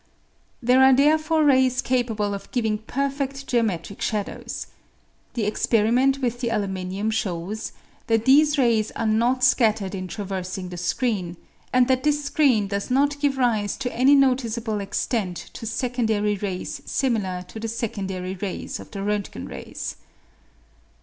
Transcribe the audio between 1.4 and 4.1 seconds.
rays capable of giving perfed geometric